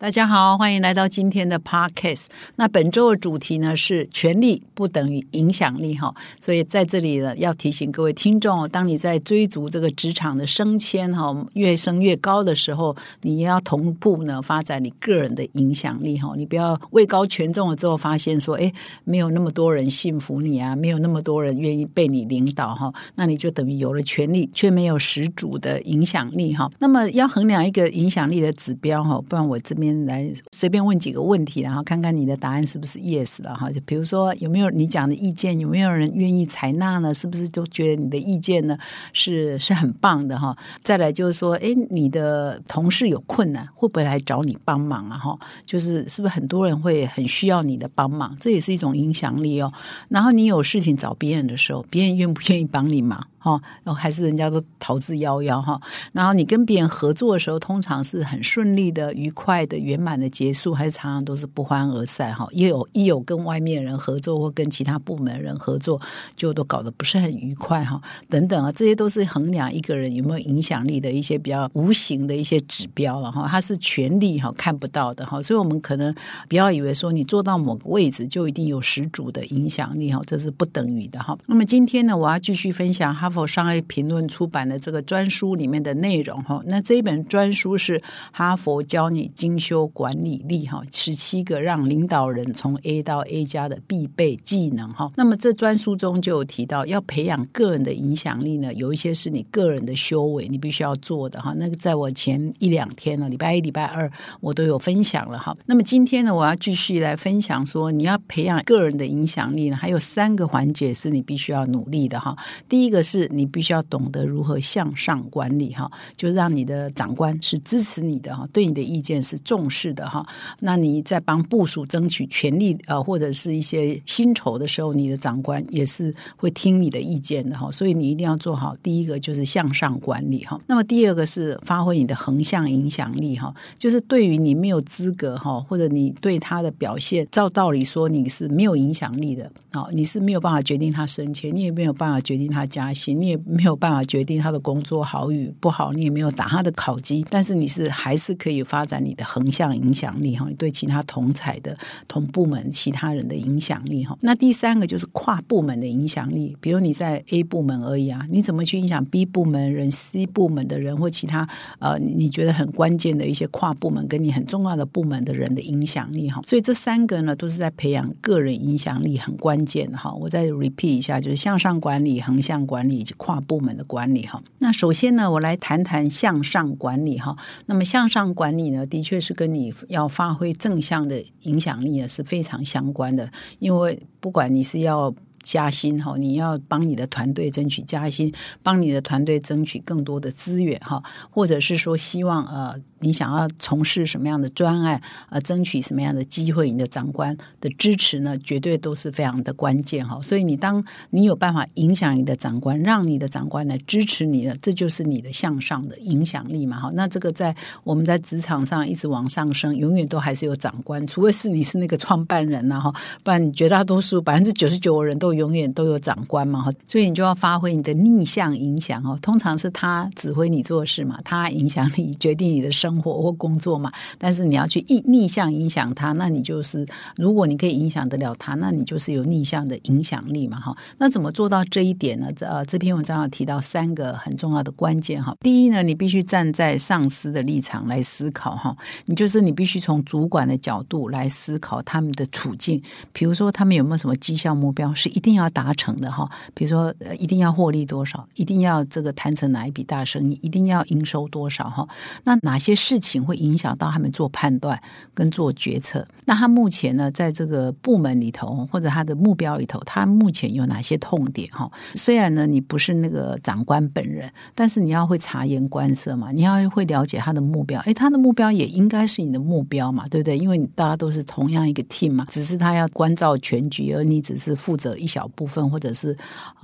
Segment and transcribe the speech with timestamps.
[0.00, 2.26] 大家好，欢迎来到今天的 Podcast。
[2.54, 16.32] 那本周的主题呢是权力不等于影响力哈，所以在这里呢要提醒各位听众，当你在追逐这个职场的升迁哈，越升越高的时候，你要同步呢发展你个人的影响力哈。
[16.36, 18.72] 你不要位高权重了之后发现说，哎，
[19.02, 26.70] 没有那么多人信服你啊，没有那么多人愿意被你领导哈，那你就等于有了权力，却没有十足的影响力哈。
[26.78, 29.87] 那么要衡量一个影响力的指标哈，不然我这边。
[30.06, 33.70] 来随便问几个问题，然后看看你的答案是不是 yes 的哈。
[33.70, 37.12] 就比如说有没有你讲的意见，有没有人愿意采纳呢？
[37.12, 38.76] 是不是都觉得你的意见呢
[39.12, 40.56] 是是很棒的哈？
[40.82, 45.18] 再来就是说，哎，你的同事有困难，会不会来找你帮忙啊？
[45.18, 48.36] 哈，就是是不是很多人会很需要你的帮忙？
[48.40, 49.72] 这也是一种影响力哦。
[50.08, 53.26] 然后你有事情找别人的时候，别人愿不愿意帮你忙？
[53.38, 55.80] 哈，然后还是人家都逃之夭夭哈。
[56.12, 62.46] 然后你跟别人合作的时候，通常是很顺利的、愉快的、圆满的结束，还是常常都是不欢而散哈？
[62.50, 66.00] 也有一有跟外面人合作或跟其他部门人合作，
[66.36, 68.00] 就都搞得不是很愉快哈。
[68.28, 73.46] 等等啊，这些都是衡量一个人有没有影响力的一些比较无形的一些指标了哈。
[73.48, 76.12] 它是权力哈看不到的哈，所以我们可能
[76.48, 81.38] 不要以为说你做到某个位置就一定有十足的影响力哈，这是不等于的哈。
[81.46, 83.27] 那么今天呢，我要继续分享哈。
[83.28, 95.12] 哈佛商业评论出版的这个专书里面的内容哈，那这一本专书是哈佛教你精修管理力哈，十七个让领导人从 A 到 A 加的必备技能哈。
[95.14, 101.52] 那么这专书中就有提到，要培养个人的影响力呢，有一些是你个人的修为，你必须要做的哈。
[101.58, 104.10] 那个在我前一两天呢，礼拜一、礼拜二
[104.40, 105.54] 我都有分享了哈。
[105.66, 112.34] 那么今天呢，我要继续来分享说，你要培养个人的影响力呢，还有三个环节是你必须要努力的哈。
[112.66, 113.17] 第一个是。
[113.18, 120.24] 是你必须要懂得如何向上管理哈，就让你的长官是支持你的哈，对你的意见是重视的哈。
[120.60, 127.70] 那你在帮部署争取权利呃或者是一些薪酬的时候，你的长官也是会听你的意见的哈。
[127.72, 130.60] 所以你一定要做好第一个就是向上管理哈。
[130.66, 143.07] 那么第二个是发挥你的横向影响力哈，就是对于你没有资格哈，或者你对他的表现，照道理说你是没有影响力的啊，你是没有办法决定他升迁，你也没有办法决定他加薪。
[143.14, 151.76] 你也没有办法决定他的工作好与不好，你也没有打他的考绩，但是你是还是可以发展你的横向影响力哈，你对其他同才的
[152.06, 154.16] 同部门其他人的影响力哈。
[154.20, 161.48] 那第三个就是跨部门的影响力，比如你在 A 部门而已啊，你怎么去影响 B 部门人、C 部门的人或其他
[161.78, 166.40] 呃你觉得很关键的一些跨部门跟你很重要的部门的人的影响力哈？
[166.46, 170.12] 所以这三个呢都是在培养个人影响力很关键的哈。
[170.12, 172.97] 我再 repeat 一下，就是向上管理、横向管理。
[172.98, 177.36] 以及跨部门的管理哈，那首先呢，我来谈谈向上管理哈。
[177.66, 185.14] 那么向上管理呢，的确是跟你要发挥正向的影响力呢是非常相关的，因为不管你是要。
[185.40, 188.30] 加薪哈，你要帮你的团队争取加薪，
[188.62, 195.00] 帮你的团队争取更多的资源哈，或者是说希望呃，你想要从事什么样的专案，
[195.30, 200.20] 呃，争取什么样的机会，你的长官的支持呢，绝对都是非常的关键哈。
[200.22, 206.90] 所以你当你有办法影响你的长官，让你的长官来支持你了，这就是你的向上的影响力嘛哈。
[206.92, 212.92] 那这个在我们在职场上一直往上升，永远都还是有长官，除非是你是那个创办人呐哈，
[213.22, 215.38] 不然绝大多数百分之九十九的人都。
[215.38, 219.16] 永远都有长官嘛，哈，所以你就要发挥你的逆向影响哦。
[219.22, 223.92] 通常是他指挥你做事嘛，他影响你决定你的生生活或工作嘛。
[224.18, 230.76] 但是你要去逆逆向影响他，那你就是如果你可以影响得了他，那你就是有逆向的影响力嘛，哈。
[230.98, 232.28] 那怎么做到这一点呢？
[232.40, 235.34] 呃，这篇文章要提到三个很重要的关键哈。
[235.40, 238.76] 第一呢，你必须站在上司的立场来思考哈，
[239.06, 242.82] 你就是你必须从主管的角度来思考他们的处境，
[243.14, 245.38] 比如说他们有没有什么绩效目标是一定。
[245.38, 251.86] 要达成的哈，比如说一定要获利多少，一定要这个谈成哪一笔大生意，一定要营收多少哈。
[252.24, 254.80] 那哪些事情会影响到他们做判断
[255.12, 256.06] 跟做决策？
[256.24, 261.68] 那他目前呢，在这个部门里头或者他的目标里头，他目前有哪些痛点哈？
[261.94, 267.80] 虽然呢，你不是那个长官本人，但是你要会察言观色嘛，你要会了解他的目标。
[267.80, 270.38] 哎，他的目标也应该是你的目标嘛，对不对？
[270.38, 275.08] 因为大家都是同样一个 team 嘛，只是他要关照全局，而你只是负责一。
[275.08, 276.14] 小部分，或者是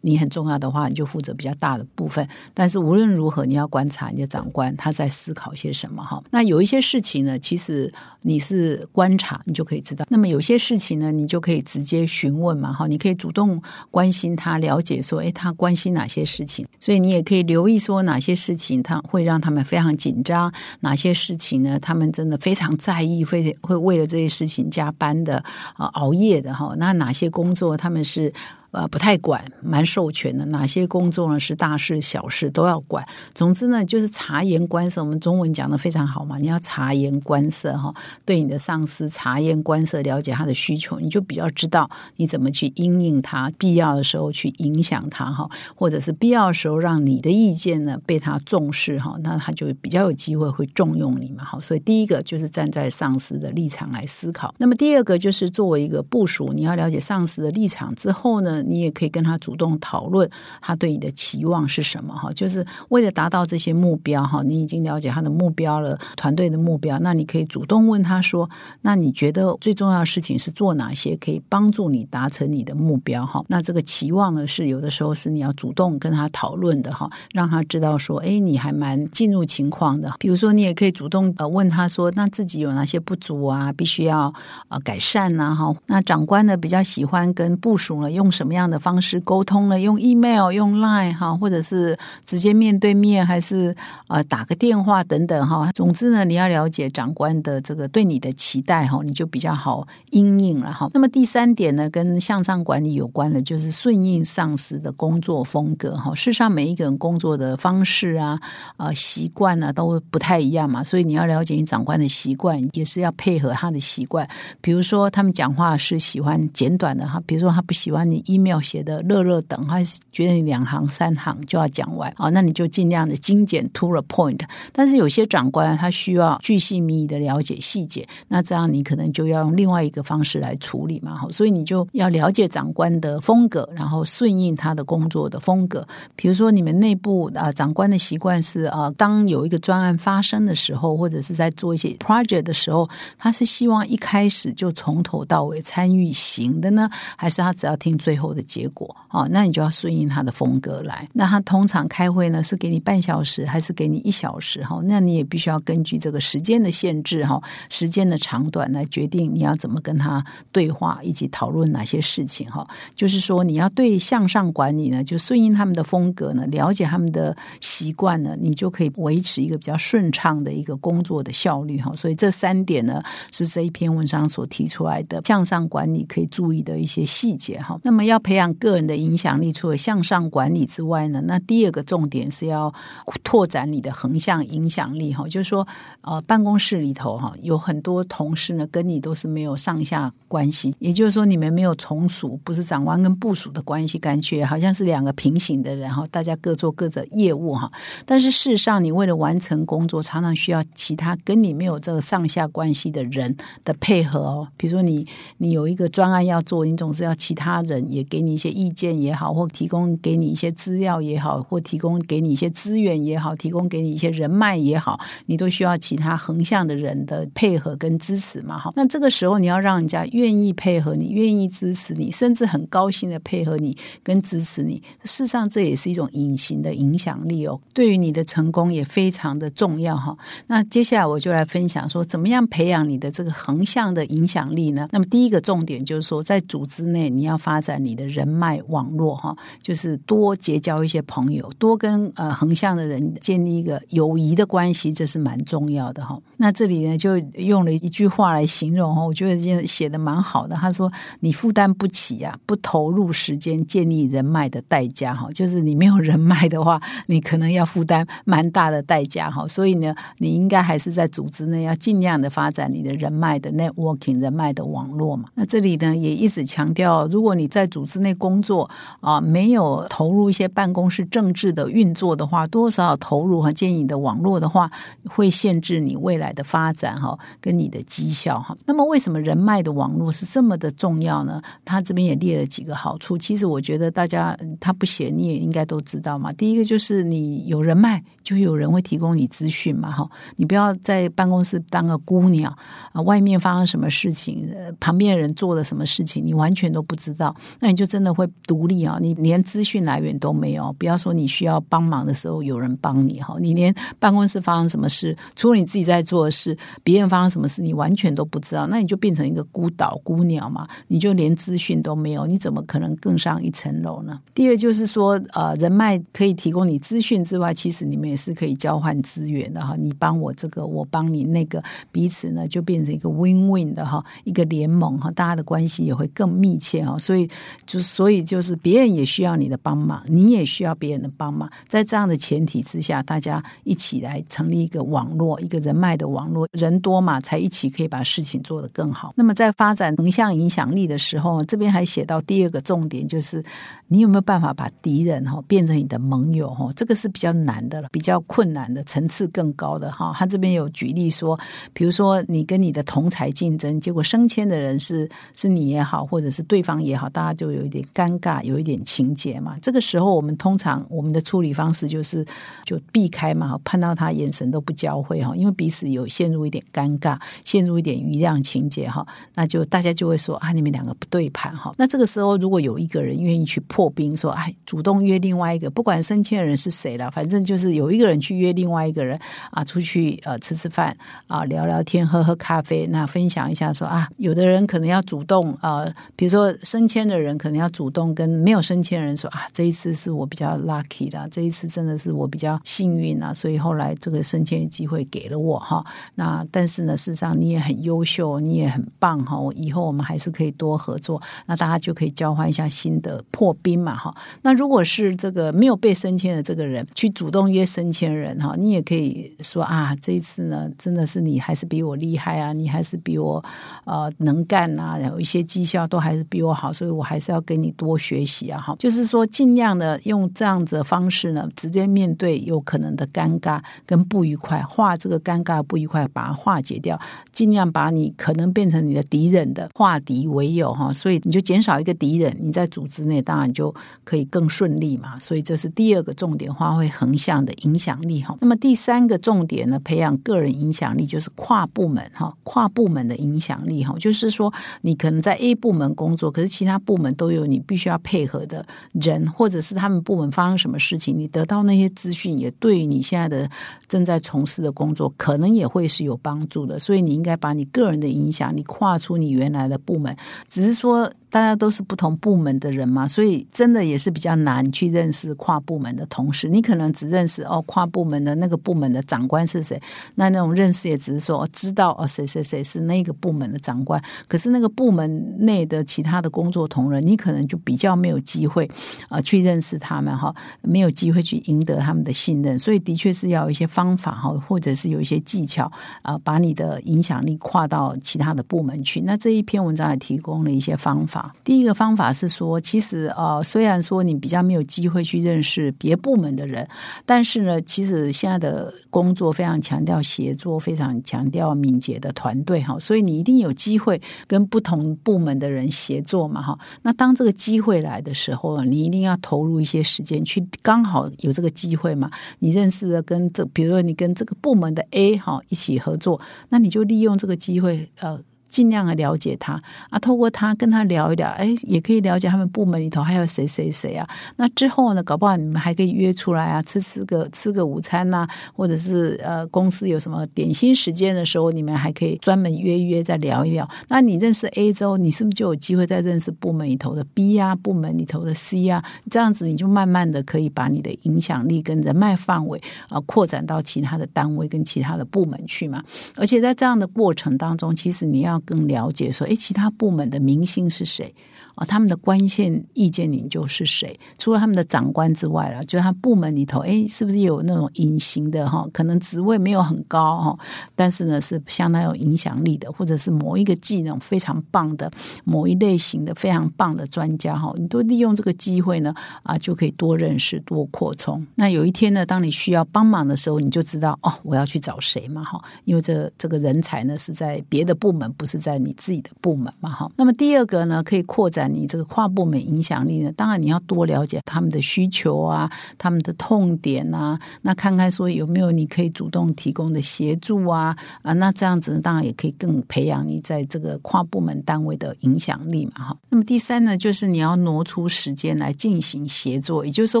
[0.00, 2.24] 你很重要的话，你就负责比较大的部分。
[2.54, 6.22] 但是无论如何，你要观察你的长官他在思考些什么哈。
[6.30, 7.92] 那有一些事情呢，其实
[8.22, 10.04] 你是观察，你就可以知道。
[10.08, 12.86] 那么有些事情呢，你就可以直接询问嘛哈。
[12.86, 13.60] 你可以主动
[13.90, 16.66] 关心他，了解说，哎，他关心哪些事情？
[16.80, 25.42] 所以你也可以留意说，哪些事情他会让他们非常紧张，哪些事情呢，他们真的非常在意，会会为了这些事情加班的
[25.76, 26.74] 啊，熬夜的哈。
[26.76, 28.32] 那哪些工作他们是？
[28.70, 30.44] 呃，不太管，蛮授权的。
[30.44, 31.40] 哪些工作呢？
[31.40, 33.02] 是大事小事都要管。
[33.32, 35.02] 总之呢，就是察言观色。
[35.02, 37.94] 我们中文讲的非常好嘛，你要察言观色哈，
[38.26, 43.50] 对你的上司察言观色，了解他的需求，你就比较知道你怎么去应应他。
[43.56, 51.42] 必要的时候去影响他哈，或者是必要的时候让你的意见呢被他重视哈，那他就比较有机会会重用你嘛。
[51.42, 54.54] 好，所以第一个就是站在上司的立场来思考。
[54.58, 58.57] 那么第二个就是作为一个部署，你要了解上司的立场之后呢？
[58.62, 60.28] 你也可以跟他主动讨论，
[60.60, 62.14] 他对你的期望是什么？
[62.14, 68.48] 哈，就是为了达到这些目标，哈，你已经了解他的目标了，团队的目标，那你可以主动问他说
[68.82, 83.72] ：“那你觉得最重要的事情是做哪些，可以帮助你达成你的目标？”哈，那这个期望呢，是有的时候是你要主动跟他讨论的，哈，让他知道说：“哎，你还蛮进入情况的。”比如说，你也可以主动呃问他说：“那自己有哪些不足啊？
[83.72, 84.32] 必须要
[84.68, 89.78] 呃改善呢？”哈，那长官呢比较喜欢跟部署呢用什么么样的方式沟通呢？
[89.78, 95.70] 用 email、用 line 哈，或者是直接面对面，还是呃打个电话等等哈。
[95.72, 100.88] 总之呢，你要了解长官的这个对你的期待哈，你就比较好应应了哈。
[100.94, 106.14] 那么第三点呢，跟向上管理有关的，就是顺应上司的工作风格哈。
[106.14, 108.40] 事实上，每一个人工作的方式啊、
[108.78, 114.28] 啊习惯呢都不太一样嘛，所以你要了解你长官的习惯，也是要配合他的习惯。
[114.60, 124.40] 比如说，他们讲话是喜欢简短的哈，比如说他不喜欢你描写的热热等，他觉得你两行三行就要讲完啊，那你就尽量的精简，to the point。
[124.72, 131.16] 但是有些长官他需要巨细靡遗的了解细节，那这样你可能就要用另外一个方式来处理嘛。
[131.16, 135.86] 好，所以你就要了解长官的风格，然后顺应他的工作的风格。
[136.16, 148.94] 比如说你们内部啊，长官的习惯是啊，当有一个专案发生的时候，或者是在做一些 project 的时候，他是希望一开始就从头到尾参与型的呢，还是他只要听最后的结果？
[149.10, 151.08] 哦，那你就要顺应他的风格来。
[151.12, 154.62] 那他通常开会呢，是给你半小时，还是给你一小时？
[154.64, 157.40] 哈，那你也必须要根据这个时间的限制，哈，
[157.70, 162.50] 时间的长短来决定你要怎么跟他对话，以及讨论哪些事情。
[162.50, 171.80] 哈，就是说你要对向上管理呢，就顺应他们的风格呢，了解他们的习惯呢，你就可以维持一个比较顺畅的一个工作的效率。
[171.80, 173.02] 哈，所以这三点呢，
[173.32, 177.58] 是这一篇文章所提出来的向上管理可以注意的一些细节。
[177.58, 178.98] 哈，那么要要培养个人的。
[178.98, 182.74] 影响力除了向上管理之外呢，那第二个重点是要
[183.22, 185.66] 拓展你的横向影响力哈，就是说
[186.00, 197.70] 呃办公室里头哈有很多同事呢跟你都是没有上下关系，也就是说你们没有从属，不是长官跟部属的关系，感觉好像是两个平行的人哈，大家各做各的业务哈，
[198.04, 203.34] 但是事实上你为了完成工作，常常需要其他跟你没有这个上下关系的人
[203.64, 205.06] 的配合哦，比如说你
[205.36, 208.88] 你有一个专案要做，你总是要其他人也给你一些意见。
[208.98, 218.58] 也好，或提供给你一些资料也好，或提供给你一些资源也好，提供给你一些人脉也好，你都需要其他横向的人的配合跟支持嘛。
[218.58, 224.82] 哈，那这个时候你要让人家愿意配合你，愿意支持你，甚至很高兴的配合你跟支持你。
[225.04, 230.16] 事实上，这也是一种隐形的影响力哦，对于你的成功也非常的重要哈。
[230.46, 234.88] 那接下来我就来分享说，怎么样培养你的这个横向的影响力呢？
[234.92, 238.88] 那么第一个重点就是说，在组织内你要发展你的人脉网。
[238.98, 246.18] 络哈，就是多结交一些朋友，多跟呃横向的人建立一个友谊的关系，这是蛮重要的哈。
[246.38, 250.56] 那这里呢，就用了一句话来形容哈，我觉得写的蛮好的。
[250.56, 250.90] 他说
[251.20, 259.46] ：“你负担不起啊，不投入时间建立人脉的代价哈，就是你没有人脉的话，你可能要负担蛮大的代价哈。
[259.46, 265.28] 所以呢，你应该还是在组织内要尽量的发展你的人脉的 networking 人脉的网络嘛。
[265.34, 268.68] 那这里呢，也一直强调，如果你在组织之内工作。
[269.00, 274.70] 啊，没有投入一些办公室政治的运作的话，多少投入和建议的网络的话，
[275.08, 278.56] 会限制你未来的发展哈，跟你的绩效哈。
[278.66, 281.40] 那么，为什么人脉的网络是这么的重要呢？
[281.64, 283.16] 他这边也列了几个好处。
[283.16, 286.32] 其实我觉得大家他不写你也应该都知道嘛。
[286.34, 290.08] 第一个就是你有人脉，就有人会提供你资讯嘛哈。
[290.36, 292.54] 你不要在办公室当个姑娘
[292.92, 294.48] 啊，外面发生什么事情，
[294.80, 297.34] 旁边的人做了什么事情，你完全都不知道。
[297.60, 298.98] 那你就真的会独立啊！
[299.00, 314.20] 你连资讯来源都没有，不要说你需要帮忙的时候有人帮你哈，你连办公室发生什么事，除了你自己在做的事，别人发生什么事你完全都不知道，那你就变成一个孤岛孤鸟嘛，你就连资讯都没有，你怎么可能更上一层楼呢？
[314.34, 327.28] 第二就是说，呃，人脉可以提供你资讯之外，其实你们也是可以交换资源的哈，你帮我这个，我帮你那个，彼此呢就变成一个 win win 的哈，一个联盟哈，大家的关系也会更密切哈，所以
[327.68, 339.12] 就所以就是别人也需要你的帮忙，你也需要别人的帮忙，在这样的前提之下，大家一起来成立一个网络，一个人脉的网络，人多嘛，才一起可以把事情做得更好。
[339.14, 343.44] 那么在发展横向影响力的时候，这边还写到第二个重点，就是
[343.86, 346.72] 你有没有办法把敌人哈变成你的盟友哈？
[346.74, 350.10] 这个是比较难的了，比较困难的层次更高的哈。
[350.16, 351.38] 他这边有举例说，
[351.74, 359.56] 比如说你跟你的同才竞争，结果升迁的人是是你也好，或者是对方也好，大家就有一点尴尬，有一点情节嘛。
[359.60, 362.24] 这个时候我们通常我们的处理方式就是
[362.64, 371.74] 就避开嘛，看到他眼神都不交汇哈，因为彼此有陷入一点尴尬，陷入一点余量情节哈，那就大家就会说啊，你们两个不对盘哈。
[371.76, 379.18] 那这个时候如果有一个人愿意去破冰，说哎，主动约另外一个，不管升迁的人是谁了，反正就是有一个人去约另外一个人
[379.50, 380.96] 啊，出去呃吃吃饭
[381.26, 395.84] 啊，聊聊天，喝喝咖啡，那分享一下说啊，有的人可能要主动呃，比如说升迁的人可能要主动跟没有升迁人说啊，这一次是我比较 lucky 的，这一次真的是我比较幸运啊，所以后来这个升迁的机会给了我哈。
[396.14, 404.14] 那但是呢，事实上你也很优秀，你也很棒哈，我以后我们还是可以多合作，那大家就可以交换一下新的破冰嘛哈。
[404.42, 413.44] 那如果是这个没有被升迁的这个人去主动约升迁人哈，你也可以说啊，这一次呢真的是你还是比我厉害啊，你还是比我
[413.84, 418.76] 呃能干啊，有一些绩效都还是比我好，所以我还是要跟你多学习啊哈。
[418.78, 426.98] 就是说尽量的用这样子的方式呢，直接面对有可能的尴尬跟不愉快，化这个尴尬不愉快，把它化解掉，
[427.32, 435.18] 尽量把你可能变成你的敌人的化敌为友哈，所以你就减少一个敌人，你在组织内当然就可以更顺利嘛。
[435.18, 438.36] 所以这是第二个重点，发挥横向的影响力哈。
[438.40, 444.52] 那么第三个重点呢，培养个人影响力，就是跨部门哈，跨部门的影响力哈，就是说
[444.82, 453.50] 你可能在 A 部门工作，可是其他部门都有你必须要配合的人，或者是他们部门发生什么事情，你得到那些资讯，也对于你现在的
[453.88, 456.80] 正在从事的工作，可能也会是有帮助的。
[456.80, 460.16] 所以你应该把你个人的影响你跨出你原来的部门，
[460.48, 461.12] 只是说。
[461.30, 466.48] 大家都是不同部门的人嘛，所以真的也是比较难去认识跨部门的同事。
[466.48, 469.80] 你可能只认识哦，跨部门的那个部门的长官是谁，
[470.14, 474.02] 那那种认识也只是说知道哦，谁谁谁是那个部门的长官。
[474.26, 478.70] 可是那个部门内的其他的工作同仁，你可能就比较没有机会
[479.08, 482.58] 啊去认识他们哈，没有机会去赢得他们的信任。
[482.58, 485.70] 所以的确是要有一些方法哈，或者是有一些技巧
[486.00, 489.02] 啊，把你的影响力跨到其他的部门去。
[489.02, 491.17] 那这一篇文章也提供了一些方法。
[491.44, 496.68] 第一个方法是说，其实呃，虽然说你比较没有机会去认识别部门的人，
[497.06, 506.58] 但是呢，其实现在的工作非常强调协作，非常强调敏捷的团队哈，所以你一定有机会跟不同部门的人协作嘛哈。
[506.82, 512.10] 那当这个机会来的时候，你一定要投入一些时间去，刚好有这个机会嘛。
[512.40, 518.20] 你认识的跟这，比如说你跟这个部门的 A 哈一起合作，那你就利用这个机会呃。
[518.48, 524.08] 尽量的了解他啊，透过他跟他聊一聊，哎，也可以了解他们部门里头还有谁谁谁啊。
[524.36, 533.68] 那之后呢，搞不好你们还可以约出来啊，吃吃个吃个午餐呐，或者是呃公司有什么点心时间的时候，你们还可以专门约一约再聊一聊。
[533.88, 538.82] 那你认识 A 之后，你是不是就有机会再认识部门里头的 B 啊，部门里头的 C 啊？
[539.10, 545.82] 这样子你就慢慢的可以把你的影响力跟人脉范围啊扩展到其他的单位跟其他的部门去嘛。
[546.16, 551.14] 而且在这样的过程当中，其实你要更了解说，哎，其他部门的明星是谁？
[551.58, 553.98] 啊，他们的关键意见领袖是谁？
[554.16, 558.64] 除了他们的长官之外了，就他部门里头，哎，是不是有那种隐形的哈？
[558.72, 560.38] 可能职位没有很高哈，
[560.76, 564.88] 但是呢是相当有影响力的，或者是某一个技能非常棒的
[565.24, 571.26] 某一类型的非常棒的专家哈，你都利用这个机会呢啊，就可以多认识多扩充。
[571.34, 579.90] 那有一天呢，当你需要帮忙的时候，你就知道哦，我要去找谁嘛哈，因为这这个人才呢是在别的部门，不是在你自己的部门嘛哈。
[579.96, 581.47] 那么第二个呢，可以扩展。
[581.52, 595.96] 你这个跨部门影响力呢，当然你要多了解他们的需求啊，他们的痛点啊，那看看说有没有你可以主动提供的协助啊啊，那这样子呢，当然也可以更培养你在这个跨部门单位的影响力嘛哈。
[596.08, 600.00] 那么第三呢，就是你要挪出时间来进行协作，也就是说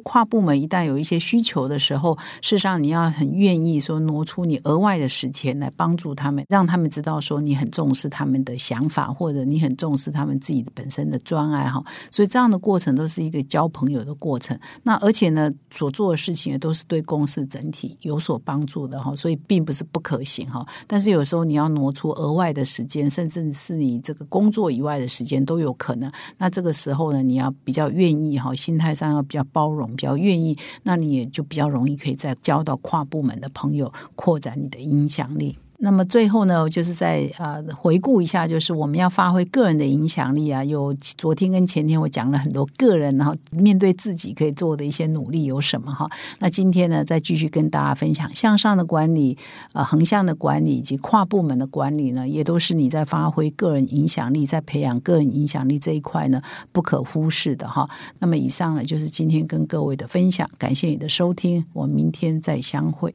[0.00, 11.84] 跨部门一旦有一些需求的时候，事实上你要很愿意说挪出你额外的时间来帮助他们，让他们知道说你很重视他们的想法，或者你很重视他们自己本身的专爱哈。
[12.10, 14.58] 所以这样的过程都是一个交朋友的过程。
[14.82, 19.14] 那而且呢，所做的事情也都是对公司整体有所帮助的哈。
[19.14, 20.66] 所以并不是不可行哈。
[20.86, 26.10] 但是有时候你要挪出额外的时间，甚至是你这个工作以外的时间都有可能。
[26.38, 35.58] 那这个时候呢，你要比较愿意哈，心态上要比较包容，比较愿意，那你也就比较容易可以再交到跨部门的朋友，扩展你的影响力。
[35.78, 40.64] 那么最后呢，就是在呃回顾一下，就是我们要发挥个人的影响力啊。
[40.64, 46.08] 有昨天跟前天我讲了很多个人，然后面对自己可以做的一些努力有什么哈。
[46.38, 49.36] 那今天呢，再继续跟大家分享向上的管理、
[49.74, 56.40] 呃横向的管理以及跨部门的管理呢，也都是你在发挥个人影响力、在培养个人影响力这一块呢
[56.72, 57.88] 不可忽视的哈。
[58.18, 63.14] 那么以上呢，就是今天跟各位的分享，感谢你的收听，我们明天再相会。